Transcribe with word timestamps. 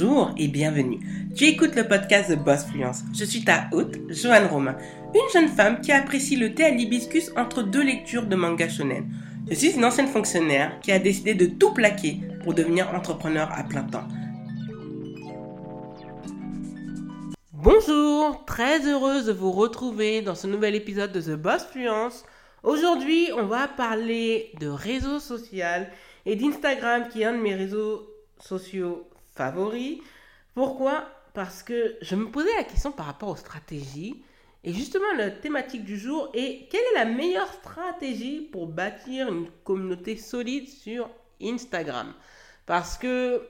Bonjour 0.00 0.30
et 0.36 0.46
bienvenue. 0.46 1.00
Tu 1.34 1.46
écoutes 1.46 1.74
le 1.74 1.88
podcast 1.88 2.30
de 2.30 2.36
Boss 2.36 2.66
Fluence. 2.66 3.02
Je 3.12 3.24
suis 3.24 3.42
ta 3.42 3.64
hôte, 3.72 3.96
Joanne 4.10 4.46
Romain, 4.46 4.76
une 5.12 5.32
jeune 5.32 5.48
femme 5.48 5.80
qui 5.80 5.90
apprécie 5.90 6.36
le 6.36 6.54
thé 6.54 6.66
à 6.66 6.70
l'hibiscus 6.70 7.32
entre 7.36 7.64
deux 7.64 7.82
lectures 7.82 8.26
de 8.26 8.36
manga 8.36 8.68
shonen. 8.68 9.08
Je 9.50 9.56
suis 9.56 9.72
une 9.72 9.84
ancienne 9.84 10.06
fonctionnaire 10.06 10.78
qui 10.82 10.92
a 10.92 11.00
décidé 11.00 11.34
de 11.34 11.46
tout 11.46 11.74
plaquer 11.74 12.20
pour 12.44 12.54
devenir 12.54 12.94
entrepreneur 12.94 13.50
à 13.52 13.64
plein 13.64 13.82
temps. 13.82 14.06
Bonjour, 17.54 18.44
très 18.44 18.86
heureuse 18.86 19.26
de 19.26 19.32
vous 19.32 19.50
retrouver 19.50 20.22
dans 20.22 20.36
ce 20.36 20.46
nouvel 20.46 20.76
épisode 20.76 21.10
de 21.10 21.20
The 21.20 21.36
Boss 21.36 21.64
Fluence. 21.64 22.24
Aujourd'hui, 22.62 23.30
on 23.36 23.46
va 23.46 23.66
parler 23.66 24.52
de 24.60 24.68
réseau 24.68 25.18
social 25.18 25.90
et 26.24 26.36
d'Instagram 26.36 27.08
qui 27.08 27.22
est 27.22 27.24
un 27.24 27.32
de 27.32 27.42
mes 27.42 27.56
réseaux 27.56 28.06
sociaux 28.38 29.08
favoris. 29.38 30.00
Pourquoi? 30.54 31.08
Parce 31.32 31.62
que 31.62 31.96
je 32.02 32.16
me 32.16 32.30
posais 32.30 32.54
la 32.56 32.64
question 32.64 32.90
par 32.90 33.06
rapport 33.06 33.28
aux 33.28 33.36
stratégies. 33.36 34.22
Et 34.64 34.72
justement, 34.72 35.12
la 35.16 35.30
thématique 35.30 35.84
du 35.84 35.96
jour 35.96 36.30
est 36.34 36.68
quelle 36.68 36.82
est 36.92 36.98
la 36.98 37.04
meilleure 37.04 37.52
stratégie 37.52 38.40
pour 38.40 38.66
bâtir 38.66 39.28
une 39.28 39.48
communauté 39.62 40.16
solide 40.16 40.68
sur 40.68 41.08
Instagram? 41.40 42.12
Parce 42.66 42.98
que 42.98 43.40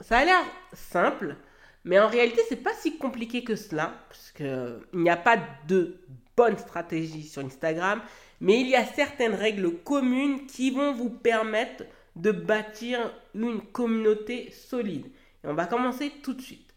ça 0.00 0.18
a 0.18 0.24
l'air 0.24 0.44
simple, 0.72 1.36
mais 1.84 2.00
en 2.00 2.08
réalité, 2.08 2.42
c'est 2.48 2.64
pas 2.64 2.74
si 2.74 2.98
compliqué 2.98 3.44
que 3.44 3.54
cela, 3.54 3.94
parce 4.08 4.32
qu'il 4.32 4.80
n'y 4.94 5.08
a 5.08 5.16
pas 5.16 5.38
de 5.68 6.00
bonne 6.36 6.58
stratégie 6.58 7.22
sur 7.22 7.44
Instagram, 7.44 8.02
mais 8.40 8.60
il 8.60 8.68
y 8.68 8.74
a 8.74 8.84
certaines 8.84 9.34
règles 9.34 9.78
communes 9.78 10.46
qui 10.46 10.72
vont 10.72 10.92
vous 10.92 11.10
permettre 11.10 11.84
de 12.16 12.32
bâtir 12.32 12.98
une 13.34 13.60
communauté 13.60 14.50
solide. 14.50 15.06
On 15.46 15.54
va 15.54 15.66
commencer 15.66 16.12
tout 16.22 16.34
de 16.34 16.42
suite. 16.42 16.74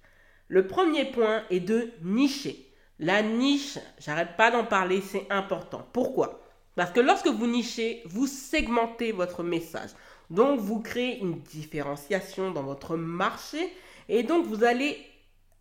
Le 0.48 0.68
premier 0.68 1.05
point 1.05 1.44
est 1.50 1.59
de 1.59 1.91
nicher. 2.04 2.72
La 3.00 3.22
niche, 3.22 3.78
j'arrête 4.00 4.36
pas 4.36 4.52
d'en 4.52 4.66
parler, 4.66 5.02
c'est 5.02 5.28
important. 5.30 5.88
Pourquoi? 5.94 6.42
Parce 6.75 6.92
que 6.92 7.00
lorsque 7.00 7.28
vous 7.28 7.47
nichez, 7.47 8.02
vous 8.06 8.28
segmentez 8.28 9.12
votre 9.12 9.44
message. 9.44 9.90
Donc 10.30 10.59
vous 10.59 10.80
créez 10.80 11.20
une 11.20 11.40
différenciation 11.40 12.52
dans 12.52 12.64
votre 12.64 12.95
marché 12.95 13.73
et 14.08 14.23
donc 14.23 14.45
vous 14.45 14.64
allez 14.64 14.97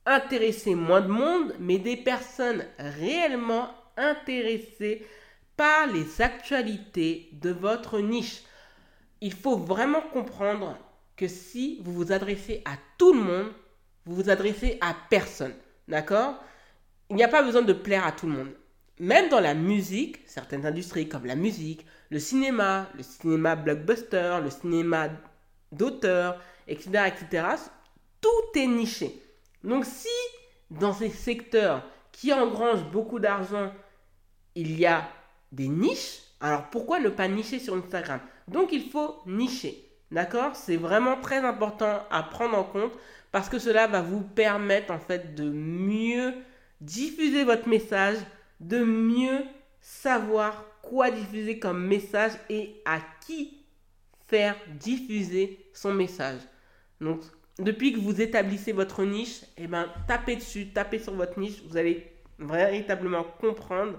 intéresser 0.04 0.74
moins 0.74 1.00
de 1.00 1.08
monde, 1.08 1.54
mais 1.58 1.78
des 1.78 1.96
personnes 1.96 2.64
réellement 2.78 3.70
intéressées 3.96 5.06
par 5.56 5.86
les 5.86 6.20
actualités 6.20 7.30
de 7.32 7.50
votre 7.50 8.00
niche 8.00 8.42
il 9.20 9.32
faut 9.32 9.56
vraiment 9.56 10.00
comprendre 10.00 10.76
que 11.18 11.28
si 11.28 11.80
vous 11.82 11.92
vous 11.92 12.12
adressez 12.12 12.62
à 12.64 12.76
tout 12.96 13.12
le 13.12 13.20
monde, 13.20 13.52
vous 14.06 14.14
vous 14.14 14.30
adressez 14.30 14.78
à 14.80 14.94
personne. 15.10 15.52
D'accord? 15.88 16.36
Il 17.10 17.16
n'y 17.16 17.24
a 17.24 17.28
pas 17.28 17.42
besoin 17.42 17.62
de 17.62 17.72
plaire 17.72 18.06
à 18.06 18.12
tout 18.12 18.26
le 18.26 18.32
monde. 18.32 18.52
Même 19.00 19.28
dans 19.28 19.40
la 19.40 19.54
musique, 19.54 20.20
certaines 20.26 20.64
industries 20.64 21.08
comme 21.08 21.26
la 21.26 21.34
musique, 21.34 21.84
le 22.10 22.18
cinéma, 22.18 22.88
le 22.96 23.02
cinéma 23.02 23.56
blockbuster, 23.56 24.38
le 24.42 24.50
cinéma 24.50 25.08
d'auteur, 25.72 26.40
etc., 26.66 26.90
etc., 27.06 27.46
tout 28.20 28.58
est 28.58 28.66
niché. 28.66 29.22
Donc 29.64 29.84
si 29.84 30.08
dans 30.70 30.92
ces 30.92 31.10
secteurs 31.10 31.84
qui 32.12 32.32
engrangent 32.32 32.90
beaucoup 32.90 33.18
d'argent, 33.18 33.72
il 34.54 34.78
y 34.78 34.86
a 34.86 35.08
des 35.52 35.68
niches, 35.68 36.20
alors 36.40 36.70
pourquoi 36.70 37.00
ne 37.00 37.08
pas 37.08 37.28
nicher 37.28 37.58
sur 37.58 37.74
Instagram? 37.74 38.20
Donc 38.46 38.72
il 38.72 38.88
faut 38.88 39.16
nicher. 39.26 39.87
D'accord? 40.10 40.56
C'est 40.56 40.76
vraiment 40.76 41.20
très 41.20 41.38
important 41.38 42.02
à 42.10 42.22
prendre 42.22 42.56
en 42.56 42.64
compte 42.64 42.92
parce 43.30 43.48
que 43.48 43.58
cela 43.58 43.86
va 43.86 44.00
vous 44.00 44.22
permettre 44.22 44.92
en 44.92 44.98
fait 44.98 45.34
de 45.34 45.50
mieux 45.50 46.34
diffuser 46.80 47.44
votre 47.44 47.68
message, 47.68 48.16
de 48.60 48.82
mieux 48.82 49.44
savoir 49.80 50.64
quoi 50.82 51.10
diffuser 51.10 51.58
comme 51.58 51.86
message 51.86 52.32
et 52.48 52.80
à 52.84 53.00
qui 53.26 53.58
faire 54.26 54.56
diffuser 54.80 55.58
son 55.72 55.92
message. 55.92 56.40
Donc 57.00 57.20
depuis 57.58 57.92
que 57.92 58.00
vous 58.00 58.20
établissez 58.20 58.72
votre 58.72 59.04
niche, 59.04 59.42
eh 59.56 59.66
ben, 59.66 59.86
tapez 60.06 60.36
dessus, 60.36 60.68
tapez 60.68 60.98
sur 60.98 61.14
votre 61.14 61.38
niche, 61.38 61.62
vous 61.68 61.76
allez 61.76 62.10
véritablement 62.38 63.24
comprendre 63.24 63.98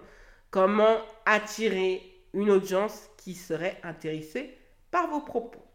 comment 0.50 0.98
attirer 1.26 2.02
une 2.34 2.50
audience 2.50 3.10
qui 3.18 3.36
serait 3.36 3.80
intéressée 3.84 4.58
par 4.92 5.10
vos 5.10 5.22
propos. 5.22 5.69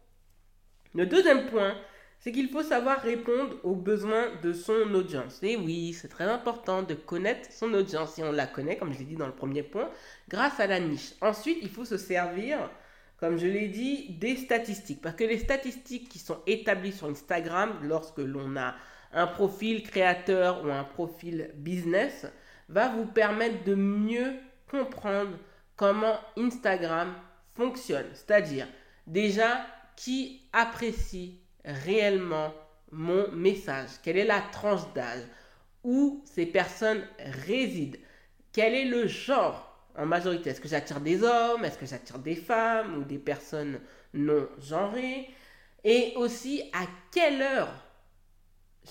Le 0.95 1.05
deuxième 1.05 1.47
point, 1.47 1.75
c'est 2.19 2.31
qu'il 2.31 2.47
faut 2.47 2.63
savoir 2.63 3.01
répondre 3.01 3.57
aux 3.63 3.75
besoins 3.75 4.29
de 4.41 4.53
son 4.53 4.93
audience. 4.93 5.43
Et 5.43 5.57
oui, 5.57 5.91
c'est 5.91 6.07
très 6.07 6.23
important 6.23 6.83
de 6.83 6.93
connaître 6.93 7.51
son 7.51 7.73
audience. 7.73 8.17
Et 8.17 8.23
on 8.23 8.31
la 8.31 8.47
connaît, 8.47 8.77
comme 8.77 8.93
je 8.93 8.99
l'ai 8.99 9.03
dit 9.03 9.17
dans 9.17 9.27
le 9.27 9.35
premier 9.35 9.61
point, 9.61 9.89
grâce 10.29 10.57
à 10.61 10.67
la 10.67 10.79
niche. 10.79 11.11
Ensuite, 11.19 11.57
il 11.61 11.69
faut 11.69 11.83
se 11.83 11.97
servir, 11.97 12.69
comme 13.17 13.37
je 13.37 13.45
l'ai 13.45 13.67
dit, 13.67 14.15
des 14.21 14.37
statistiques. 14.37 15.01
Parce 15.01 15.17
que 15.17 15.25
les 15.25 15.37
statistiques 15.37 16.07
qui 16.07 16.17
sont 16.17 16.39
établies 16.47 16.93
sur 16.93 17.07
Instagram, 17.07 17.73
lorsque 17.83 18.19
l'on 18.19 18.55
a 18.55 18.75
un 19.11 19.27
profil 19.27 19.83
créateur 19.83 20.63
ou 20.63 20.71
un 20.71 20.85
profil 20.85 21.51
business, 21.55 22.25
va 22.69 22.87
vous 22.87 23.05
permettre 23.05 23.65
de 23.65 23.75
mieux 23.75 24.31
comprendre 24.71 25.37
comment 25.75 26.17
Instagram 26.37 27.13
fonctionne. 27.53 28.07
C'est-à-dire, 28.13 28.67
déjà, 29.07 29.65
qui 29.95 30.41
apprécie 30.53 31.39
réellement 31.63 32.53
mon 32.91 33.31
message. 33.31 33.89
Quelle 34.03 34.17
est 34.17 34.25
la 34.25 34.41
tranche 34.51 34.93
d'âge 34.93 35.23
Où 35.83 36.23
ces 36.25 36.45
personnes 36.45 37.03
résident? 37.45 37.99
Quel 38.51 38.73
est 38.73 38.85
le 38.85 39.07
genre 39.07 39.89
en 39.97 40.05
majorité? 40.05 40.49
Est-ce 40.49 40.61
que 40.61 40.67
j'attire 40.67 41.01
des 41.01 41.23
hommes? 41.23 41.65
Est-ce 41.65 41.77
que 41.77 41.85
j'attire 41.85 42.19
des 42.19 42.35
femmes 42.35 42.97
ou 42.97 43.03
des 43.03 43.17
personnes 43.17 43.79
non 44.13 44.47
genrées? 44.59 45.29
Et 45.83 46.13
aussi, 46.15 46.63
à 46.73 46.85
quelle 47.11 47.41
heure 47.41 47.73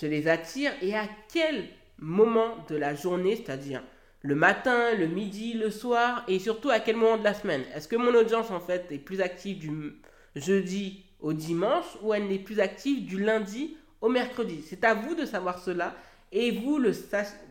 je 0.01 0.07
les 0.07 0.29
attire 0.29 0.73
et 0.83 0.95
à 0.95 1.09
quel 1.33 1.69
moment 1.99 2.65
de 2.69 2.77
la 2.77 2.95
journée, 2.95 3.37
c'est-à-dire 3.37 3.83
le 4.21 4.35
matin, 4.35 4.95
le 4.95 5.07
midi, 5.07 5.55
le 5.55 5.71
soir 5.71 6.25
et 6.29 6.39
surtout 6.39 6.71
à 6.71 6.81
quel 6.81 6.97
moment 6.97 7.19
de 7.19 7.25
la 7.25 7.35
semaine? 7.35 7.63
Est-ce 7.75 7.89
que 7.89 7.97
mon 7.97 8.15
audience 8.15 8.51
en 8.51 8.61
fait 8.61 8.91
est 8.91 8.99
plus 8.99 9.21
active 9.21 9.59
du 9.59 10.01
jeudi 10.37 11.05
au 11.21 11.33
dimanche 11.33 11.87
ou 12.03 12.13
elle 12.13 12.29
n'est 12.29 12.39
plus 12.39 12.61
active 12.61 13.07
du 13.07 13.23
lundi 13.23 13.77
au 14.01 14.09
mercredi 14.09 14.63
C'est 14.67 14.85
à 14.85 14.95
vous 14.95 15.15
de 15.15 15.25
savoir 15.25 15.59
cela 15.59 15.95
et 16.33 16.51
vous, 16.51 16.79
le 16.79 16.93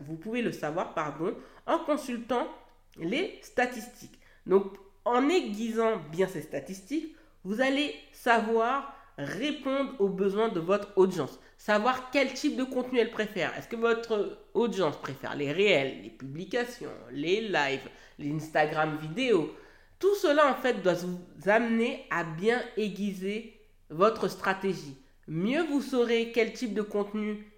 vous 0.06 0.16
pouvez 0.16 0.42
le 0.42 0.52
savoir 0.52 0.94
pardon, 0.94 1.34
en 1.66 1.78
consultant 1.78 2.46
les 2.98 3.38
statistiques. 3.42 4.18
Donc 4.46 4.66
en 5.04 5.28
aiguisant 5.28 6.00
bien 6.12 6.28
ces 6.28 6.42
statistiques, 6.42 7.14
vous 7.44 7.60
allez 7.60 7.94
savoir 8.12 8.94
répondre 9.18 9.92
aux 9.98 10.08
besoins 10.08 10.48
de 10.48 10.60
votre 10.60 10.96
audience. 10.96 11.38
Savoir 11.56 12.10
quel 12.10 12.32
type 12.32 12.56
de 12.56 12.64
contenu 12.64 12.98
elle 12.98 13.10
préfère. 13.10 13.56
Est-ce 13.56 13.68
que 13.68 13.76
votre 13.76 14.38
audience 14.54 14.96
préfère 14.96 15.36
les 15.36 15.52
réels, 15.52 16.02
les 16.02 16.10
publications, 16.10 16.90
les 17.10 17.40
lives, 17.42 17.88
les 18.18 18.32
Instagram 18.32 18.98
vidéos? 19.00 19.54
Tout 19.98 20.14
cela 20.16 20.50
en 20.50 20.54
fait 20.54 20.82
doit 20.82 20.94
vous 20.94 21.18
amener 21.46 22.04
à 22.10 22.24
bien 22.24 22.62
aiguiser 22.76 23.60
votre 23.90 24.28
stratégie. 24.28 24.96
Mieux 25.26 25.62
vous 25.64 25.80
saurez 25.80 26.32
quel 26.32 26.52
type 26.52 26.74
de 26.74 26.82
contenu 26.82 27.50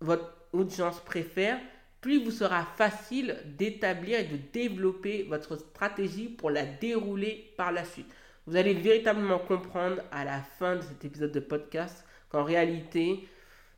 votre 0.00 0.32
audience 0.52 1.00
préfère, 1.00 1.58
plus 2.00 2.22
vous 2.22 2.30
sera 2.30 2.64
facile 2.64 3.36
d'établir 3.58 4.20
et 4.20 4.24
de 4.24 4.36
développer 4.52 5.24
votre 5.24 5.56
stratégie 5.56 6.28
pour 6.28 6.50
la 6.50 6.64
dérouler 6.64 7.52
par 7.56 7.72
la 7.72 7.84
suite. 7.84 8.12
Vous 8.46 8.56
allez 8.56 8.74
véritablement 8.74 9.40
comprendre 9.40 10.02
à 10.12 10.24
la 10.24 10.40
fin 10.40 10.76
de 10.76 10.82
cet 10.82 11.04
épisode 11.04 11.32
de 11.32 11.40
podcast 11.40 12.04
qu'en 12.28 12.44
réalité, 12.44 13.26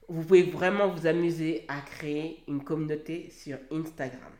vous 0.08 0.22
pouvez 0.22 0.42
vraiment 0.42 0.88
vous 0.88 1.06
amuser 1.06 1.64
à 1.68 1.80
créer 1.80 2.42
une 2.48 2.62
communauté 2.62 3.30
sur 3.30 3.56
Instagram. 3.70 4.32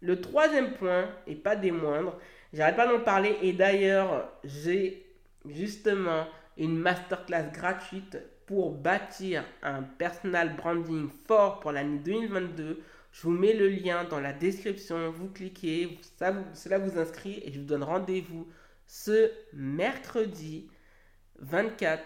Le 0.00 0.20
troisième 0.20 0.74
point, 0.74 1.08
et 1.26 1.36
pas 1.36 1.56
des 1.56 1.70
moindres, 1.70 2.18
j'arrête 2.56 2.76
pas 2.76 2.86
d'en 2.86 3.00
parler, 3.00 3.36
et 3.42 3.52
d'ailleurs, 3.52 4.30
j'ai 4.44 5.06
justement 5.44 6.26
une 6.56 6.78
masterclass 6.78 7.50
gratuite 7.52 8.18
pour 8.46 8.72
bâtir 8.72 9.44
un 9.62 9.82
personal 9.82 10.56
branding 10.56 11.10
fort 11.26 11.60
pour 11.60 11.72
l'année 11.72 11.98
2022. 11.98 12.82
Je 13.12 13.22
vous 13.22 13.30
mets 13.30 13.52
le 13.52 13.68
lien 13.68 14.04
dans 14.04 14.20
la 14.20 14.32
description, 14.32 15.10
vous 15.10 15.28
cliquez, 15.28 15.98
cela 16.18 16.78
vous 16.78 16.98
inscrit 16.98 17.42
et 17.44 17.52
je 17.52 17.60
vous 17.60 17.66
donne 17.66 17.82
rendez-vous 17.82 18.46
ce 18.86 19.30
mercredi 19.52 20.68
24 21.40 22.02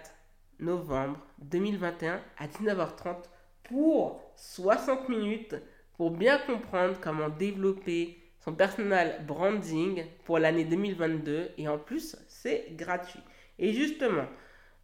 novembre 0.60 1.18
2021 1.38 2.20
à 2.38 2.46
19h30 2.46 3.16
pour 3.64 4.32
60 4.36 5.08
minutes 5.08 5.56
pour 5.96 6.10
bien 6.10 6.38
comprendre 6.38 6.96
comment 7.00 7.28
développer 7.28 8.19
son 8.40 8.54
personal 8.54 9.24
branding 9.26 10.04
pour 10.24 10.38
l'année 10.38 10.64
2022 10.64 11.50
et 11.58 11.68
en 11.68 11.78
plus 11.78 12.16
c'est 12.28 12.74
gratuit. 12.76 13.20
Et 13.58 13.72
justement, 13.72 14.26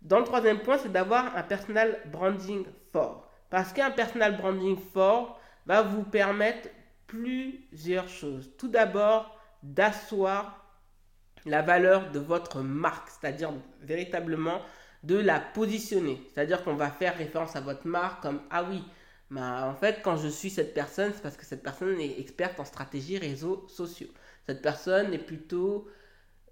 Dans 0.02 0.18
le 0.18 0.24
troisième 0.24 0.60
point, 0.60 0.78
c'est 0.78 0.92
d'avoir 0.92 1.36
un 1.36 1.42
personal 1.42 1.98
branding 2.06 2.64
fort. 2.92 3.28
Parce 3.50 3.72
qu'un 3.72 3.90
personal 3.90 4.36
branding 4.36 4.76
fort 4.78 5.40
va 5.66 5.82
vous 5.82 6.04
permettre 6.04 6.68
plusieurs 7.06 8.08
choses. 8.08 8.52
Tout 8.58 8.68
d'abord, 8.68 9.36
d'asseoir 9.62 10.64
la 11.44 11.62
valeur 11.62 12.10
de 12.10 12.18
votre 12.18 12.60
marque, 12.60 13.08
c'est-à-dire 13.10 13.52
véritablement 13.80 14.60
de 15.02 15.16
la 15.16 15.40
positionner. 15.40 16.22
C'est-à-dire 16.32 16.62
qu'on 16.62 16.74
va 16.74 16.90
faire 16.90 17.16
référence 17.16 17.56
à 17.56 17.60
votre 17.60 17.86
marque 17.86 18.22
comme 18.22 18.40
ah 18.50 18.64
oui, 18.64 18.84
bah, 19.30 19.66
en 19.68 19.74
fait 19.74 20.00
quand 20.02 20.16
je 20.16 20.28
suis 20.28 20.50
cette 20.50 20.74
personne, 20.74 21.12
c'est 21.14 21.22
parce 21.22 21.36
que 21.36 21.44
cette 21.44 21.62
personne 21.62 22.00
est 22.00 22.20
experte 22.20 22.58
en 22.60 22.64
stratégie 22.64 23.18
réseaux 23.18 23.66
sociaux. 23.68 24.08
Cette 24.46 24.62
personne 24.62 25.12
est 25.12 25.18
plutôt 25.18 25.88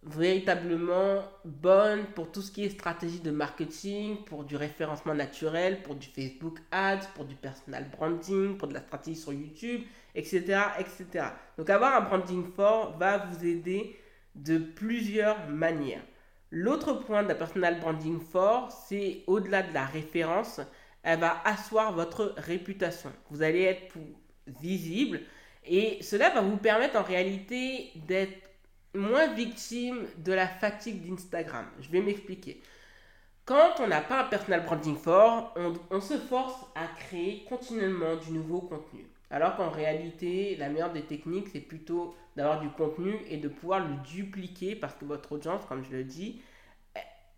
véritablement 0.06 1.22
bonne 1.44 2.04
pour 2.14 2.30
tout 2.30 2.42
ce 2.42 2.50
qui 2.50 2.64
est 2.64 2.68
stratégie 2.68 3.20
de 3.20 3.30
marketing, 3.30 4.24
pour 4.24 4.44
du 4.44 4.56
référencement 4.56 5.14
naturel, 5.14 5.82
pour 5.82 5.94
du 5.94 6.08
Facebook 6.08 6.58
Ads, 6.70 7.08
pour 7.14 7.24
du 7.24 7.34
personal 7.34 7.88
branding, 7.90 8.58
pour 8.58 8.68
de 8.68 8.74
la 8.74 8.80
stratégie 8.80 9.18
sur 9.18 9.32
YouTube, 9.32 9.82
etc. 10.14 10.60
etc. 10.78 11.26
Donc 11.56 11.70
avoir 11.70 11.94
un 11.94 12.02
branding 12.02 12.44
fort 12.54 12.98
va 12.98 13.18
vous 13.18 13.44
aider 13.44 13.96
de 14.34 14.58
plusieurs 14.58 15.48
manières. 15.48 16.02
L'autre 16.50 16.92
point 16.94 17.22
d'un 17.22 17.34
personal 17.34 17.80
branding 17.80 18.20
fort, 18.20 18.70
c'est 18.70 19.22
au-delà 19.26 19.62
de 19.62 19.72
la 19.72 19.86
référence, 19.86 20.60
elle 21.04 21.20
va 21.20 21.40
asseoir 21.44 21.92
votre 21.92 22.34
réputation. 22.38 23.12
Vous 23.30 23.42
allez 23.42 23.62
être 23.62 23.94
visible 24.60 25.20
et 25.66 26.02
cela 26.02 26.30
va 26.30 26.40
vous 26.40 26.56
permettre 26.56 26.96
en 26.96 27.02
réalité 27.02 27.92
d'être 28.06 28.50
moins 28.94 29.32
victime 29.34 30.06
de 30.18 30.32
la 30.32 30.48
fatigue 30.48 31.06
d'Instagram. 31.06 31.66
Je 31.80 31.90
vais 31.90 32.00
m'expliquer. 32.00 32.62
Quand 33.44 33.74
on 33.80 33.86
n'a 33.86 34.00
pas 34.00 34.22
un 34.22 34.24
personal 34.24 34.64
branding 34.64 34.96
fort, 34.96 35.54
on, 35.90 36.00
se 36.00 36.16
force 36.16 36.64
à 36.74 36.86
créer 36.86 37.44
continuellement 37.46 38.16
du 38.16 38.32
nouveau 38.32 38.60
contenu. 38.60 39.06
Alors 39.30 39.56
qu'en 39.56 39.68
réalité, 39.68 40.56
la 40.56 40.70
meilleure 40.70 40.92
des 40.92 41.02
techniques, 41.02 41.48
c'est 41.52 41.60
plutôt 41.60 42.14
d'avoir 42.36 42.60
du 42.60 42.70
contenu 42.70 43.18
et 43.28 43.36
de 43.36 43.48
pouvoir 43.48 43.80
le 43.80 43.96
dupliquer 44.08 44.74
parce 44.74 44.94
que 44.94 45.04
votre 45.04 45.32
audience, 45.32 45.62
comme 45.66 45.84
je 45.84 45.90
le 45.90 46.04
dis, 46.04 46.40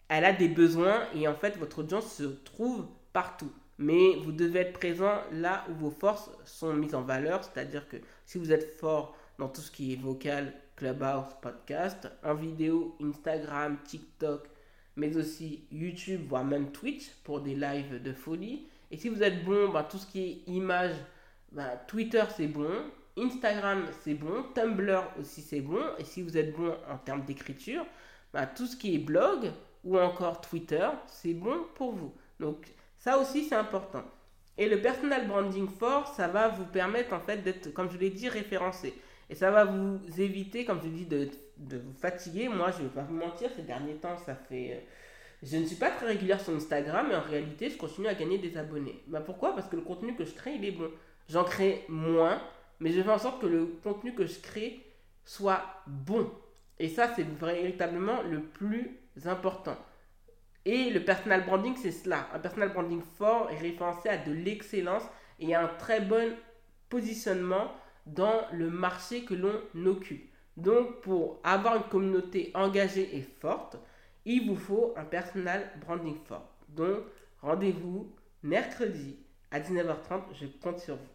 elle 0.09 0.25
a 0.25 0.33
des 0.33 0.49
besoins 0.49 1.01
et 1.15 1.27
en 1.27 1.35
fait, 1.35 1.57
votre 1.57 1.81
audience 1.81 2.15
se 2.15 2.25
trouve 2.25 2.87
partout. 3.17 3.51
Mais 3.79 4.17
vous 4.17 4.31
devez 4.31 4.61
être 4.61 4.79
présent 4.79 5.23
là 5.33 5.65
où 5.71 5.75
vos 5.85 5.91
forces 5.91 6.31
sont 6.45 6.75
mises 6.75 6.95
en 6.95 7.01
valeur, 7.01 7.43
c'est-à-dire 7.43 7.89
que 7.89 7.97
si 8.27 8.37
vous 8.37 8.53
êtes 8.53 8.79
fort 8.79 9.17
dans 9.39 9.49
tout 9.49 9.63
ce 9.63 9.71
qui 9.71 9.95
est 9.95 9.97
vocal, 9.97 10.53
Clubhouse, 10.77 11.35
podcast, 11.41 12.11
en 12.23 12.35
vidéo, 12.35 12.95
Instagram, 13.03 13.79
TikTok, 13.85 14.51
mais 14.97 15.17
aussi 15.17 15.65
YouTube, 15.73 16.27
voire 16.29 16.45
même 16.45 16.73
Twitch 16.73 17.09
pour 17.25 17.41
des 17.41 17.55
lives 17.55 18.03
de 18.03 18.13
folie. 18.13 18.69
Et 18.91 18.99
si 18.99 19.09
vous 19.09 19.23
êtes 19.23 19.43
bon, 19.47 19.71
ben, 19.71 19.85
tout 19.85 19.97
ce 19.97 20.07
qui 20.07 20.21
est 20.23 20.51
image, 20.53 20.97
ben, 21.53 21.71
Twitter 21.89 22.25
c'est 22.37 22.49
bon, 22.49 22.71
Instagram 23.17 23.87
c'est 24.03 24.13
bon, 24.13 24.45
Tumblr 24.55 25.05
aussi 25.19 25.41
c'est 25.41 25.63
bon. 25.63 25.81
Et 25.99 26.05
si 26.05 26.21
vous 26.21 26.37
êtes 26.37 26.55
bon 26.55 26.75
en 26.91 26.99
termes 26.99 27.25
d'écriture, 27.25 27.87
ben, 28.35 28.47
tout 28.47 28.67
ce 28.67 28.77
qui 28.77 28.95
est 28.95 28.99
blog 28.99 29.51
ou 29.85 29.99
encore 29.99 30.43
Twitter, 30.43 30.87
c'est 31.07 31.33
bon 31.33 31.65
pour 31.77 31.93
vous. 31.95 32.13
Donc 32.39 32.67
ça 32.99 33.19
aussi 33.19 33.45
c'est 33.45 33.55
important. 33.55 34.05
Et 34.59 34.69
le 34.69 34.81
personal 34.81 35.27
branding 35.27 35.69
fort, 35.69 36.15
ça 36.15 36.29
va 36.29 36.49
vous 36.49 36.65
permettre 36.65 37.13
en 37.13 37.21
fait 37.21 37.39
d'être, 37.39 37.73
comme 37.75 37.91
je 37.91 37.99
l'ai 37.99 38.11
dit, 38.11 38.29
référencé. 38.29 38.95
Et 39.29 39.35
ça 39.35 39.51
va 39.51 39.65
vous 39.65 39.99
éviter, 40.19 40.65
comme 40.65 40.81
je 40.83 40.89
dis, 40.89 41.05
de, 41.05 41.29
de 41.59 41.79
vous 41.79 41.93
fatiguer. 41.93 42.49
Moi, 42.49 42.71
je 42.71 42.79
ne 42.79 42.83
vais 42.85 42.95
pas 42.95 43.03
vous 43.03 43.15
mentir, 43.15 43.51
ces 43.55 43.63
derniers 43.63 43.97
temps, 43.97 44.17
ça 44.19 44.35
fait... 44.35 44.73
Euh, 44.73 44.81
je 45.43 45.59
ne 45.59 45.67
suis 45.67 45.77
pas 45.77 45.91
très 45.91 46.07
régulière 46.07 46.41
sur 46.41 46.55
Instagram, 46.55 47.07
mais 47.09 47.17
en 47.17 47.21
réalité, 47.21 47.69
je 47.69 47.77
continue 47.77 48.07
à 48.07 48.15
gagner 48.15 48.39
des 48.39 48.57
abonnés. 48.57 49.03
Bah 49.07 49.21
pourquoi? 49.21 49.55
Parce 49.55 49.69
que 49.69 49.77
le 49.77 49.83
contenu 49.83 50.17
que 50.17 50.25
je 50.25 50.33
crée, 50.33 50.55
il 50.55 50.65
est 50.65 50.71
bon. 50.71 50.91
J'en 51.29 51.45
crée 51.45 51.85
moins, 51.89 52.41
mais 52.81 52.91
je 52.91 53.03
fais 53.03 53.11
en 53.11 53.19
sorte 53.19 53.43
que 53.43 53.47
le 53.47 53.67
contenu 53.83 54.15
que 54.15 54.25
je 54.25 54.41
crée 54.41 54.81
soit 55.25 55.63
bon. 55.87 56.31
Et 56.79 56.89
ça, 56.89 57.13
c'est 57.15 57.27
véritablement 57.29 58.23
le 58.23 58.41
plus 58.41 58.99
important. 59.27 59.77
Et 60.67 60.91
le 60.91 61.05
personal 61.05 61.47
branding, 61.47 61.77
c'est 61.77 61.93
cela. 61.93 62.29
Un 62.35 62.41
personal 62.41 62.73
branding 62.73 63.01
fort 63.17 63.49
est 63.53 63.59
référencé 63.59 64.09
à 64.09 64.19
de 64.19 64.33
l'excellence 64.33 65.05
et 65.39 65.55
à 65.55 65.63
un 65.63 65.69
très 65.69 66.01
bon 66.01 66.37
positionnement 66.89 67.71
dans 68.05 68.43
le 68.53 68.69
marché 68.69 69.25
que 69.25 69.35
l'on 69.35 69.61
occupe. 69.87 70.29
Donc, 70.57 71.03
pour 71.03 71.39
avoir 71.45 71.77
une 71.77 71.85
communauté 71.85 72.51
engagée 72.55 73.17
et 73.17 73.23
forte, 73.23 73.77
il 74.25 74.49
vous 74.49 74.57
faut 74.57 74.93
un 74.97 75.05
personal 75.05 75.71
branding 75.87 76.17
fort. 76.27 76.53
Donc, 76.69 76.99
rendez-vous 77.43 78.13
mercredi 78.43 79.21
à 79.53 79.61
19h30, 79.61 80.23
je 80.33 80.47
compte 80.61 80.81
sur 80.81 80.97
vous. 80.97 81.09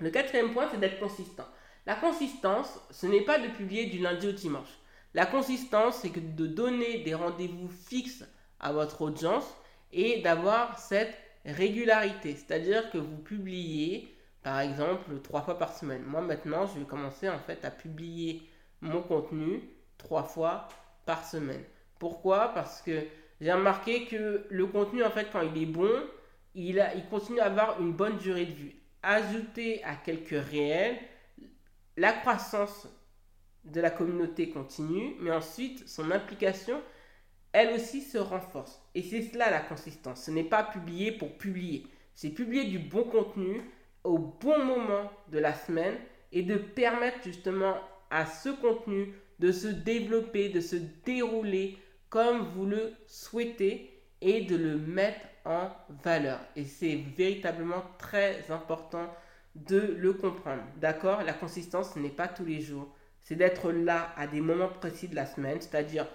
Le 0.00 0.10
quatrième 0.10 0.52
point, 0.52 0.68
c'est 0.68 0.80
d'être 0.80 0.98
consistant. 0.98 1.46
La 1.86 1.94
consistance, 1.94 2.80
ce 2.90 3.06
n'est 3.06 3.24
pas 3.24 3.38
de 3.38 3.48
publier 3.48 3.86
du 3.86 3.98
lundi 3.98 4.26
au 4.26 4.32
dimanche. 4.32 4.80
La 5.14 5.26
consistance, 5.26 6.00
c'est 6.02 6.34
de 6.34 6.46
donner 6.48 7.04
des 7.04 7.14
rendez-vous 7.14 7.68
fixes 7.68 8.24
à 8.60 8.72
votre 8.72 9.02
audience 9.02 9.46
et 9.92 10.20
d'avoir 10.22 10.78
cette 10.78 11.16
régularité. 11.44 12.34
C'est-à-dire 12.36 12.90
que 12.90 12.98
vous 12.98 13.16
publiez 13.18 14.14
par 14.42 14.60
exemple 14.60 15.20
trois 15.22 15.42
fois 15.42 15.58
par 15.58 15.74
semaine. 15.74 16.02
Moi 16.04 16.20
maintenant, 16.20 16.66
je 16.66 16.78
vais 16.78 16.86
commencer 16.86 17.28
en 17.28 17.38
fait 17.38 17.64
à 17.64 17.70
publier 17.70 18.42
mon 18.80 19.02
contenu 19.02 19.62
trois 19.96 20.22
fois 20.22 20.68
par 21.06 21.24
semaine. 21.24 21.64
Pourquoi? 21.98 22.48
Parce 22.54 22.82
que 22.82 23.04
j'ai 23.40 23.52
remarqué 23.52 24.06
que 24.06 24.46
le 24.48 24.66
contenu 24.66 25.02
en 25.04 25.10
fait 25.10 25.28
quand 25.32 25.42
il 25.42 25.62
est 25.62 25.66
bon, 25.66 25.90
il, 26.54 26.84
continue 27.10 27.40
à 27.40 27.46
avoir 27.46 27.80
une 27.80 27.92
bonne 27.92 28.18
durée 28.18 28.46
de 28.46 28.52
vue. 28.52 28.74
Ajouter 29.02 29.82
à 29.84 29.94
quelques 29.94 30.44
réels, 30.50 30.98
la 31.96 32.12
croissance 32.12 32.88
de 33.64 33.80
la 33.80 33.90
communauté 33.90 34.50
continue, 34.50 35.14
mais 35.20 35.30
ensuite 35.30 35.88
son 35.88 36.10
implication, 36.10 36.80
elle 37.52 37.74
aussi 37.74 38.00
se 38.00 38.18
renforce. 38.18 38.80
Et 38.94 39.02
c'est 39.02 39.22
cela 39.22 39.50
la 39.50 39.60
consistance. 39.60 40.24
Ce 40.24 40.30
n'est 40.30 40.44
pas 40.44 40.64
publier 40.64 41.12
pour 41.12 41.36
publier. 41.38 41.86
C'est 42.14 42.30
publier 42.30 42.64
du 42.64 42.78
bon 42.78 43.04
contenu 43.04 43.62
au 44.04 44.18
bon 44.18 44.64
moment 44.64 45.10
de 45.30 45.38
la 45.38 45.54
semaine 45.54 45.96
et 46.32 46.42
de 46.42 46.56
permettre 46.56 47.22
justement 47.24 47.74
à 48.10 48.26
ce 48.26 48.48
contenu 48.48 49.12
de 49.38 49.52
se 49.52 49.68
développer, 49.68 50.48
de 50.48 50.60
se 50.60 50.76
dérouler 51.04 51.78
comme 52.10 52.48
vous 52.54 52.66
le 52.66 52.92
souhaitez 53.06 54.02
et 54.20 54.42
de 54.42 54.56
le 54.56 54.76
mettre 54.76 55.20
en 55.44 55.70
valeur. 56.02 56.40
Et 56.56 56.64
c'est 56.64 56.96
véritablement 57.16 57.82
très 57.98 58.50
important 58.50 59.08
de 59.54 59.94
le 59.98 60.12
comprendre. 60.12 60.62
D'accord? 60.76 61.22
La 61.22 61.32
consistance, 61.32 61.94
ce 61.94 61.98
n'est 61.98 62.08
pas 62.08 62.28
tous 62.28 62.44
les 62.44 62.60
jours. 62.60 62.88
C'est 63.20 63.36
d'être 63.36 63.72
là 63.72 64.12
à 64.16 64.26
des 64.26 64.40
moments 64.40 64.68
précis 64.68 65.08
de 65.08 65.14
la 65.14 65.26
semaine. 65.26 65.60
C'est-à-dire, 65.60 66.06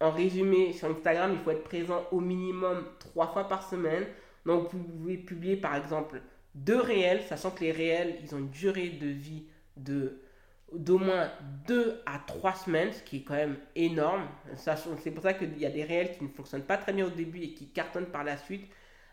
en 0.00 0.10
résumé, 0.10 0.72
sur 0.72 0.88
Instagram, 0.90 1.32
il 1.32 1.38
faut 1.38 1.50
être 1.50 1.64
présent 1.64 2.04
au 2.10 2.20
minimum 2.20 2.84
trois 2.98 3.28
fois 3.28 3.48
par 3.48 3.68
semaine. 3.68 4.04
Donc, 4.44 4.72
vous 4.72 4.82
pouvez 4.82 5.16
publier 5.16 5.56
par 5.56 5.76
exemple 5.76 6.20
deux 6.54 6.80
réels, 6.80 7.22
sachant 7.22 7.50
que 7.50 7.60
les 7.60 7.72
réels, 7.72 8.16
ils 8.22 8.34
ont 8.34 8.38
une 8.38 8.50
durée 8.50 8.90
de 8.90 9.06
vie 9.06 9.44
d'au 9.76 10.98
moins 10.98 11.30
deux 11.66 12.00
à 12.06 12.18
trois 12.26 12.54
semaines, 12.54 12.92
ce 12.92 13.02
qui 13.02 13.18
est 13.18 13.22
quand 13.22 13.34
même 13.34 13.56
énorme. 13.74 14.26
C'est 14.56 15.10
pour 15.10 15.22
ça 15.22 15.34
qu'il 15.34 15.58
y 15.58 15.66
a 15.66 15.70
des 15.70 15.84
réels 15.84 16.16
qui 16.16 16.24
ne 16.24 16.28
fonctionnent 16.28 16.64
pas 16.64 16.76
très 16.76 16.92
bien 16.92 17.06
au 17.06 17.10
début 17.10 17.42
et 17.42 17.54
qui 17.54 17.68
cartonnent 17.68 18.06
par 18.06 18.24
la 18.24 18.36
suite, 18.36 18.66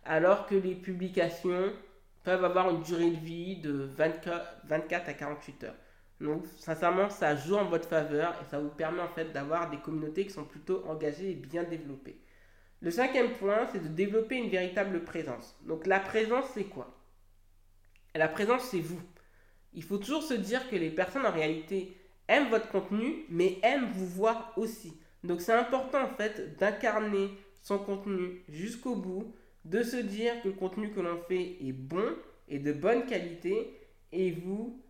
alors 0.05 0.45
que 0.47 0.55
les 0.55 0.75
publications 0.75 1.71
peuvent 2.23 2.43
avoir 2.43 2.69
une 2.69 2.81
durée 2.81 3.11
de 3.11 3.19
vie 3.19 3.57
de 3.57 3.89
24, 3.95 4.65
24 4.65 5.09
à 5.09 5.13
48 5.13 5.63
heures. 5.63 5.75
Donc, 6.21 6.45
sincèrement, 6.57 7.09
ça 7.09 7.35
joue 7.35 7.55
en 7.55 7.65
votre 7.65 7.89
faveur 7.89 8.33
et 8.41 8.49
ça 8.49 8.59
vous 8.59 8.69
permet 8.69 9.01
en 9.01 9.09
fait 9.09 9.33
d'avoir 9.33 9.69
des 9.69 9.77
communautés 9.77 10.25
qui 10.25 10.31
sont 10.31 10.45
plutôt 10.45 10.85
engagées 10.87 11.31
et 11.31 11.35
bien 11.35 11.63
développées. 11.63 12.19
Le 12.79 12.91
cinquième 12.91 13.33
point, 13.33 13.67
c'est 13.71 13.83
de 13.83 13.89
développer 13.89 14.37
une 14.37 14.49
véritable 14.49 15.03
présence. 15.03 15.57
Donc, 15.65 15.85
la 15.85 15.99
présence, 15.99 16.45
c'est 16.53 16.65
quoi? 16.65 16.97
La 18.15 18.27
présence, 18.27 18.63
c'est 18.63 18.79
vous. 18.79 19.01
Il 19.73 19.83
faut 19.83 19.97
toujours 19.97 20.23
se 20.23 20.33
dire 20.33 20.69
que 20.69 20.75
les 20.75 20.89
personnes 20.89 21.25
en 21.25 21.31
réalité 21.31 21.97
aiment 22.27 22.49
votre 22.49 22.69
contenu, 22.69 23.25
mais 23.29 23.59
aiment 23.63 23.89
vous 23.91 24.07
voir 24.07 24.53
aussi. 24.57 24.93
Donc 25.23 25.41
c'est 25.41 25.53
important 25.53 26.03
en 26.03 26.09
fait 26.09 26.57
d'incarner 26.57 27.29
son 27.61 27.77
contenu 27.77 28.43
jusqu'au 28.49 28.95
bout, 28.95 29.33
de 29.65 29.83
se 29.83 29.97
dire 29.97 30.41
que 30.41 30.47
le 30.47 30.53
contenu 30.55 30.91
que 30.91 30.99
l'on 30.99 31.21
fait 31.27 31.57
est 31.61 31.73
bon 31.73 32.15
et 32.47 32.59
de 32.59 32.73
bonne 32.73 33.05
qualité, 33.05 33.77
et 34.11 34.31
vous, 34.31 34.81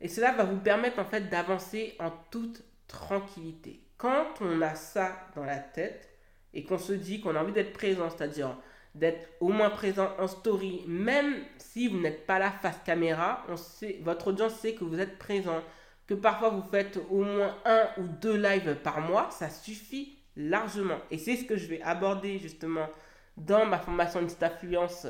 et 0.00 0.08
cela 0.08 0.32
va 0.32 0.44
vous 0.44 0.58
permettre 0.58 0.98
en 0.98 1.04
fait 1.04 1.28
d'avancer 1.28 1.94
en 1.98 2.10
toute 2.30 2.62
tranquillité. 2.86 3.80
Quand 3.96 4.26
on 4.40 4.60
a 4.60 4.74
ça 4.74 5.28
dans 5.34 5.44
la 5.44 5.58
tête 5.58 6.10
et 6.52 6.64
qu'on 6.64 6.78
se 6.78 6.92
dit 6.92 7.20
qu'on 7.20 7.34
a 7.34 7.40
envie 7.40 7.52
d'être 7.52 7.72
présent, 7.72 8.10
c'est-à-dire 8.10 8.56
d'être 8.94 9.28
au 9.40 9.48
moins 9.48 9.70
présent 9.70 10.10
en 10.18 10.26
story, 10.26 10.82
même 10.86 11.34
si 11.58 11.88
vous 11.88 11.98
n'êtes 11.98 12.26
pas 12.26 12.38
là 12.38 12.50
face 12.50 12.78
caméra, 12.84 13.44
on 13.48 13.56
sait, 13.56 14.00
votre 14.02 14.28
audience 14.28 14.54
sait 14.54 14.74
que 14.74 14.84
vous 14.84 15.00
êtes 15.00 15.18
présent, 15.18 15.62
que 16.06 16.14
parfois 16.14 16.50
vous 16.50 16.62
faites 16.70 16.98
au 17.10 17.22
moins 17.22 17.54
un 17.64 17.88
ou 17.98 18.06
deux 18.06 18.36
lives 18.36 18.76
par 18.82 19.00
mois, 19.00 19.30
ça 19.30 19.50
suffit 19.50 20.18
largement. 20.36 20.98
Et 21.10 21.18
c'est 21.18 21.36
ce 21.36 21.44
que 21.44 21.56
je 21.56 21.66
vais 21.66 21.82
aborder 21.82 22.38
justement 22.38 22.88
dans 23.36 23.66
ma 23.66 23.78
formation 23.78 24.20
Instafluence 24.20 25.06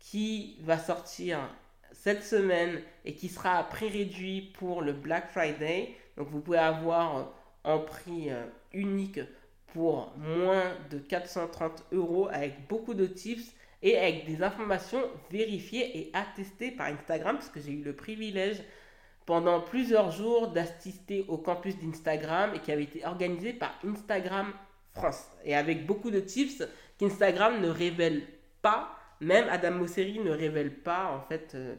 qui 0.00 0.56
va 0.62 0.78
sortir 0.78 1.38
cette 2.08 2.24
semaine 2.24 2.80
et 3.04 3.12
qui 3.12 3.28
sera 3.28 3.58
à 3.58 3.64
prix 3.64 3.90
réduit 3.90 4.40
pour 4.58 4.80
le 4.80 4.94
Black 4.94 5.28
Friday. 5.28 5.94
Donc 6.16 6.28
vous 6.30 6.40
pouvez 6.40 6.56
avoir 6.56 7.34
en 7.64 7.80
prix 7.80 8.30
euh, 8.30 8.46
unique 8.72 9.20
pour 9.74 10.14
moins 10.16 10.74
de 10.88 10.98
430 11.00 11.84
euros 11.92 12.26
avec 12.32 12.66
beaucoup 12.66 12.94
de 12.94 13.04
tips 13.04 13.52
et 13.82 13.98
avec 13.98 14.24
des 14.24 14.42
informations 14.42 15.02
vérifiées 15.30 15.98
et 15.98 16.10
attestées 16.14 16.70
par 16.70 16.86
Instagram 16.86 17.36
parce 17.36 17.50
que 17.50 17.60
j'ai 17.60 17.72
eu 17.72 17.82
le 17.82 17.92
privilège 17.94 18.62
pendant 19.26 19.60
plusieurs 19.60 20.10
jours 20.10 20.48
d'assister 20.48 21.26
au 21.28 21.36
campus 21.36 21.78
d'Instagram 21.78 22.52
et 22.54 22.60
qui 22.60 22.72
avait 22.72 22.84
été 22.84 23.04
organisé 23.04 23.52
par 23.52 23.78
Instagram 23.84 24.54
France 24.94 25.28
et 25.44 25.54
avec 25.54 25.84
beaucoup 25.84 26.10
de 26.10 26.20
tips 26.20 26.64
qu'Instagram 26.98 27.60
ne 27.60 27.68
révèle 27.68 28.22
pas, 28.62 28.96
même 29.20 29.46
Adam 29.50 29.72
Mosseri 29.72 30.20
ne 30.20 30.30
révèle 30.30 30.72
pas 30.72 31.12
en 31.14 31.20
fait 31.20 31.52
euh, 31.54 31.74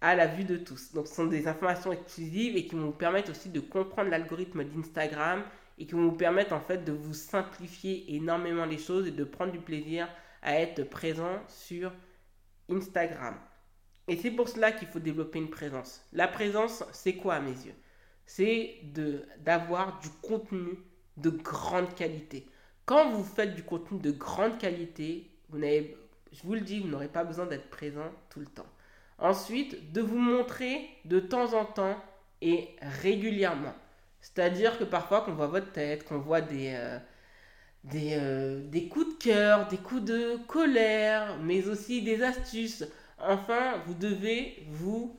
à 0.00 0.14
la 0.14 0.26
vue 0.26 0.44
de 0.44 0.56
tous. 0.56 0.92
Donc 0.92 1.06
ce 1.06 1.14
sont 1.14 1.26
des 1.26 1.46
informations 1.46 1.92
exclusives 1.92 2.56
et 2.56 2.66
qui 2.66 2.74
vont 2.74 2.86
vous 2.86 2.92
permettre 2.92 3.30
aussi 3.30 3.50
de 3.50 3.60
comprendre 3.60 4.10
l'algorithme 4.10 4.64
d'Instagram 4.64 5.42
et 5.78 5.86
qui 5.86 5.92
vont 5.94 6.08
vous 6.08 6.16
permettre 6.16 6.52
en 6.52 6.60
fait 6.60 6.84
de 6.84 6.92
vous 6.92 7.14
simplifier 7.14 8.14
énormément 8.14 8.66
les 8.66 8.78
choses 8.78 9.06
et 9.06 9.10
de 9.12 9.24
prendre 9.24 9.52
du 9.52 9.60
plaisir 9.60 10.08
à 10.42 10.58
être 10.60 10.84
présent 10.84 11.40
sur 11.48 11.92
Instagram. 12.70 13.34
Et 14.08 14.16
c'est 14.16 14.30
pour 14.30 14.48
cela 14.48 14.72
qu'il 14.72 14.88
faut 14.88 14.98
développer 14.98 15.38
une 15.38 15.50
présence. 15.50 16.04
La 16.12 16.28
présence, 16.28 16.84
c'est 16.92 17.14
quoi 17.14 17.34
à 17.34 17.40
mes 17.40 17.52
yeux? 17.52 17.74
C'est 18.26 18.80
d'avoir 19.38 20.00
du 20.00 20.08
contenu 20.22 20.78
de 21.16 21.30
grande 21.30 21.94
qualité. 21.94 22.46
Quand 22.86 23.10
vous 23.10 23.24
faites 23.24 23.54
du 23.54 23.62
contenu 23.62 24.00
de 24.00 24.10
grande 24.10 24.58
qualité, 24.58 25.30
vous 25.48 25.58
n'avez, 25.58 25.96
je 26.32 26.42
vous 26.42 26.54
le 26.54 26.60
dis, 26.60 26.80
vous 26.80 26.88
n'aurez 26.88 27.08
pas 27.08 27.24
besoin 27.24 27.46
d'être 27.46 27.70
présent 27.70 28.10
tout 28.30 28.40
le 28.40 28.46
temps. 28.46 28.66
Ensuite, 29.20 29.92
de 29.92 30.00
vous 30.00 30.18
montrer 30.18 30.88
de 31.04 31.20
temps 31.20 31.52
en 31.52 31.66
temps 31.66 31.96
et 32.40 32.70
régulièrement. 33.02 33.74
C'est-à-dire 34.20 34.78
que 34.78 34.84
parfois, 34.84 35.20
qu'on 35.22 35.32
voit 35.32 35.46
votre 35.46 35.72
tête, 35.72 36.04
qu'on 36.04 36.18
voit 36.18 36.40
des, 36.40 36.72
euh, 36.74 36.98
euh, 37.94 38.88
coups 38.90 39.18
de 39.18 39.22
cœur, 39.22 39.68
des 39.68 39.76
coups 39.76 40.04
de 40.04 40.38
colère, 40.46 41.36
mais 41.42 41.68
aussi 41.68 42.02
des 42.02 42.22
astuces. 42.22 42.84
Enfin, 43.18 43.82
vous 43.86 43.94
devez 43.94 44.66
vous 44.70 45.18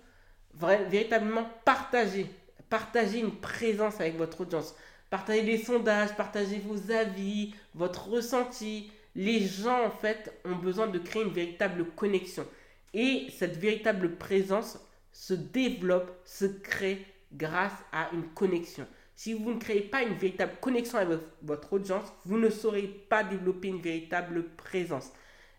véritablement 0.54 1.48
partager, 1.64 2.26
partager 2.70 3.20
une 3.20 3.36
présence 3.36 4.00
avec 4.02 4.18
votre 4.18 4.42
audience, 4.42 4.76
partager 5.10 5.44
des 5.44 5.58
sondages, 5.58 6.16
partager 6.16 6.60
vos 6.60 6.92
avis, 6.92 7.54
votre 7.76 8.10
ressenti. 8.10 8.92
Les 9.16 9.42
gens, 9.46 9.86
en 9.86 9.92
fait, 9.92 10.34
ont 10.46 10.56
besoin 10.56 10.88
de 10.88 10.98
créer 10.98 11.24
une 11.24 11.34
véritable 11.34 11.86
connexion. 11.96 12.46
Et 12.94 13.28
cette 13.38 13.58
véritable 13.58 14.18
présence 14.18 14.80
se 15.12 15.34
développe, 15.34 16.12
se 16.26 16.46
crée 16.46 17.06
grâce 17.34 17.74
à 17.92 18.10
une 18.14 18.28
connexion. 18.34 18.88
Si 19.16 19.34
vous 19.34 19.54
ne 19.54 19.60
créez 19.60 19.82
pas 19.82 20.02
une 20.02 20.16
véritable 20.16 20.54
connexion 20.60 20.98
avec 20.98 21.20
votre 21.44 21.74
audience, 21.74 22.12
vous 22.26 22.38
ne 22.38 22.50
saurez 22.50 22.88
pas 22.88 23.24
développer 23.24 23.68
une 23.68 23.82
véritable 23.82 24.50
présence. 24.56 25.12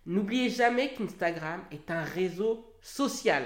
N'oubliez 0.05 0.51
jamais 0.51 0.95
qu'Instagram 0.95 1.63
est 1.71 1.91
un 1.91 2.03
réseau 2.03 2.75
social. 2.81 3.45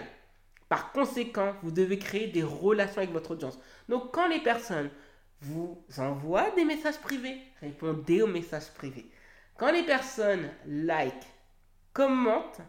Par 0.69 0.93
conséquent, 0.93 1.55
vous 1.63 1.71
devez 1.71 1.99
créer 1.99 2.29
des 2.29 2.43
relations 2.43 2.99
avec 2.99 3.13
votre 3.13 3.33
audience. 3.33 3.59
Donc 3.89 4.13
quand 4.13 4.27
les 4.27 4.41
personnes 4.41 4.91
vous 5.41 5.85
envoient 5.99 6.51
des 6.53 6.65
messages 6.65 6.99
privés, 6.99 7.39
répondez 7.61 8.23
aux 8.23 8.27
messages 8.27 8.73
privés. 8.75 9.11
Quand 9.59 9.71
les 9.71 9.85
personnes 9.85 10.51
like, 10.67 11.25
commentent, 11.93 12.61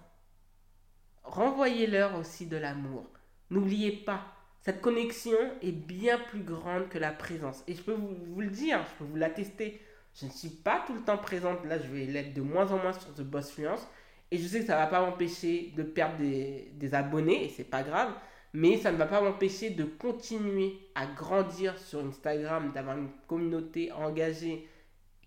renvoyez-leur 1.27 2.17
aussi 2.17 2.45
de 2.45 2.57
l'amour. 2.57 3.05
N'oubliez 3.49 3.91
pas, 3.91 4.25
cette 4.61 4.81
connexion 4.81 5.37
est 5.61 5.71
bien 5.71 6.17
plus 6.17 6.41
grande 6.41 6.89
que 6.89 6.97
la 6.97 7.11
présence. 7.11 7.63
Et 7.67 7.75
je 7.75 7.81
peux 7.81 7.93
vous, 7.93 8.41
le 8.41 8.49
dire, 8.49 8.79
je 8.83 8.97
peux 8.97 9.09
vous 9.09 9.15
l'attester. 9.15 9.81
Je 10.19 10.25
ne 10.25 10.31
suis 10.31 10.49
pas 10.49 10.83
tout 10.85 10.93
le 10.93 11.01
temps 11.01 11.17
présente. 11.17 11.63
Là, 11.65 11.77
je 11.79 11.87
vais 11.87 12.05
l'être 12.05 12.33
de 12.33 12.41
moins 12.41 12.71
en 12.71 12.77
moins 12.77 12.93
sur 12.93 13.13
The 13.13 13.21
Boss 13.21 13.51
Fluence. 13.51 13.87
Et 14.29 14.37
je 14.37 14.45
sais 14.45 14.59
que 14.59 14.65
ça 14.65 14.73
ne 14.73 14.79
va 14.79 14.87
pas 14.87 15.05
m'empêcher 15.05 15.73
de 15.77 15.83
perdre 15.83 16.17
des, 16.17 16.71
des 16.73 16.93
abonnés, 16.93 17.45
et 17.45 17.49
c'est 17.49 17.63
pas 17.63 17.81
grave. 17.81 18.11
Mais 18.53 18.77
ça 18.77 18.91
ne 18.91 18.97
va 18.97 19.05
pas 19.05 19.21
m'empêcher 19.21 19.69
de 19.69 19.85
continuer 19.85 20.79
à 20.95 21.05
grandir 21.05 21.77
sur 21.77 22.05
Instagram, 22.05 22.71
d'avoir 22.73 22.97
une 22.97 23.11
communauté 23.27 23.91
engagée 23.93 24.67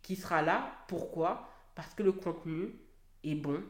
qui 0.02 0.16
sera 0.16 0.42
là. 0.42 0.70
Pourquoi? 0.86 1.48
Parce 1.74 1.94
que 1.94 2.02
le 2.02 2.12
contenu 2.12 2.74
est 3.24 3.36
bon, 3.36 3.62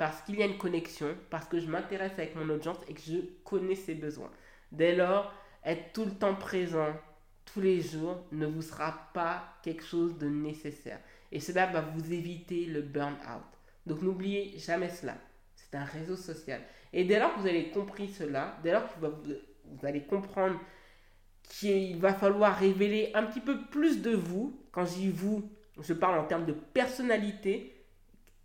parce 0.00 0.22
qu'il 0.22 0.38
y 0.38 0.42
a 0.42 0.46
une 0.46 0.56
connexion, 0.56 1.14
parce 1.28 1.46
que 1.46 1.60
je 1.60 1.66
m'intéresse 1.66 2.14
avec 2.14 2.34
mon 2.34 2.48
audience 2.48 2.78
et 2.88 2.94
que 2.94 3.02
je 3.02 3.18
connais 3.44 3.74
ses 3.74 3.94
besoins. 3.94 4.30
Dès 4.72 4.96
lors, 4.96 5.30
être 5.62 5.92
tout 5.92 6.06
le 6.06 6.12
temps 6.12 6.34
présent 6.34 6.94
tous 7.44 7.60
les 7.60 7.82
jours 7.82 8.24
ne 8.32 8.46
vous 8.46 8.62
sera 8.62 9.10
pas 9.12 9.58
quelque 9.62 9.84
chose 9.84 10.16
de 10.16 10.26
nécessaire. 10.26 11.00
Et 11.30 11.38
cela 11.38 11.66
va 11.66 11.82
vous 11.82 12.14
éviter 12.14 12.64
le 12.64 12.80
burn-out. 12.80 13.44
Donc 13.84 14.00
n'oubliez 14.00 14.58
jamais 14.58 14.88
cela. 14.88 15.18
C'est 15.54 15.76
un 15.76 15.84
réseau 15.84 16.16
social. 16.16 16.62
Et 16.94 17.04
dès 17.04 17.18
lors 17.18 17.34
que 17.34 17.40
vous 17.40 17.46
avez 17.46 17.68
compris 17.68 18.08
cela, 18.08 18.56
dès 18.62 18.72
lors 18.72 18.84
que 18.84 19.00
vous 19.04 19.86
allez 19.86 20.04
comprendre 20.04 20.58
qu'il 21.42 21.98
va 21.98 22.14
falloir 22.14 22.58
révéler 22.58 23.10
un 23.12 23.24
petit 23.24 23.40
peu 23.40 23.66
plus 23.66 24.00
de 24.00 24.12
vous, 24.12 24.62
quand 24.72 24.86
je 24.86 24.94
dis 24.94 25.10
vous, 25.10 25.50
je 25.78 25.92
parle 25.92 26.18
en 26.18 26.24
termes 26.24 26.46
de 26.46 26.54
personnalité, 26.54 27.79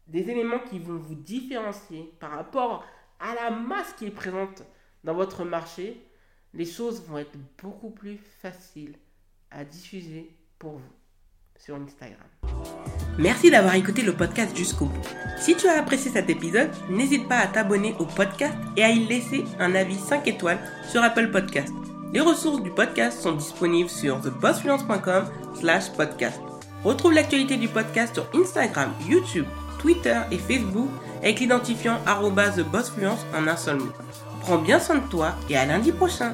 des 0.08 0.30
éléments 0.30 0.60
qui 0.60 0.80
vont 0.80 0.98
vous 0.98 1.16
différencier 1.16 2.14
par 2.20 2.32
rapport 2.32 2.86
à 3.20 3.34
la 3.36 3.52
masse 3.52 3.94
qui 3.94 4.06
est 4.06 4.12
présente 4.12 4.64
dans 5.04 5.14
votre 5.14 5.44
marché, 5.44 6.06
les 6.54 6.66
choses 6.66 7.04
vont 7.08 7.18
être 7.18 7.38
beaucoup 7.62 7.92
plus 7.92 8.18
faciles 8.42 8.96
à 9.52 9.64
diffuser 9.64 10.36
pour 10.58 10.74
vous 10.74 10.94
sur 11.60 11.76
Instagram. 11.76 12.28
Merci 13.18 13.50
d'avoir 13.50 13.76
écouté 13.76 14.02
le 14.02 14.14
podcast 14.14 14.56
jusqu'au 14.56 14.86
bout. 14.86 15.08
Si 15.38 15.56
tu 15.56 15.68
as 15.68 15.80
apprécié 15.80 16.12
cet 16.12 16.30
épisode, 16.30 16.70
n'hésite 16.90 17.28
pas 17.28 17.38
à 17.38 17.48
t'abonner 17.48 17.96
au 18.00 18.06
podcast 18.06 18.56
et 18.76 18.84
à 18.84 18.90
y 18.90 19.06
laisser 19.06 19.46
un 19.60 19.74
avis 19.76 19.96
5 19.96 20.28
étoiles 20.28 20.60
sur 20.90 21.02
Apple 21.02 21.32
Podcast. 21.32 21.74
Les 22.14 22.20
ressources 22.20 22.62
du 22.62 22.72
podcast 22.72 23.20
sont 23.22 23.34
disponibles 23.34 23.90
sur 23.90 24.22
thebossfluence.com 24.22 25.26
slash 25.56 25.92
podcast. 25.94 26.40
Retrouve 26.84 27.14
l'actualité 27.14 27.58
du 27.58 27.68
podcast 27.68 28.14
sur 28.14 28.30
Instagram, 28.34 28.92
YouTube, 29.08 29.46
Twitter 29.86 30.20
et 30.32 30.40
Facebook 30.40 30.90
avec 31.22 31.40
l'identifiant 31.40 32.00
TheBossFluence 32.08 33.24
en 33.38 33.46
un 33.46 33.56
seul 33.56 33.78
mot. 33.78 33.92
Prends 34.42 34.58
bien 34.58 34.80
soin 34.80 34.96
de 34.96 35.08
toi 35.12 35.36
et 35.48 35.56
à 35.56 35.66
lundi 35.68 35.92
prochain 35.92 36.34